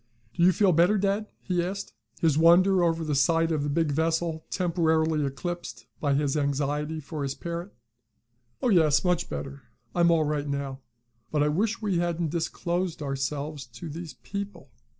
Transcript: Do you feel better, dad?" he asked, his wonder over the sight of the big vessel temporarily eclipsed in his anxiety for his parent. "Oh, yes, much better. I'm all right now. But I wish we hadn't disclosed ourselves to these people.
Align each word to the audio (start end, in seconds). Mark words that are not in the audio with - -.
Do 0.33 0.41
you 0.41 0.51
feel 0.51 0.71
better, 0.71 0.97
dad?" 0.97 1.27
he 1.43 1.63
asked, 1.63 1.93
his 2.21 2.35
wonder 2.35 2.83
over 2.83 3.03
the 3.03 3.13
sight 3.13 3.51
of 3.51 3.61
the 3.61 3.69
big 3.69 3.91
vessel 3.91 4.47
temporarily 4.49 5.23
eclipsed 5.23 5.85
in 6.01 6.15
his 6.17 6.35
anxiety 6.35 6.99
for 6.99 7.21
his 7.21 7.35
parent. 7.35 7.71
"Oh, 8.63 8.69
yes, 8.69 9.05
much 9.05 9.29
better. 9.29 9.61
I'm 9.93 10.09
all 10.09 10.23
right 10.23 10.47
now. 10.47 10.79
But 11.31 11.43
I 11.43 11.49
wish 11.49 11.83
we 11.83 11.99
hadn't 11.99 12.31
disclosed 12.31 13.03
ourselves 13.03 13.67
to 13.67 13.89
these 13.89 14.15
people. 14.15 14.71